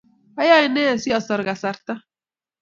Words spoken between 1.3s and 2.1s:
kasarta